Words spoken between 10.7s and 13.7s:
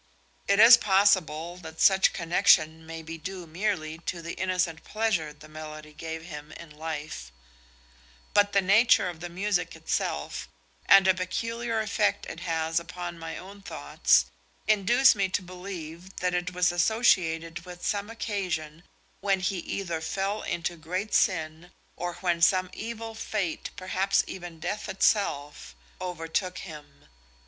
and a peculiar effect it has upon my own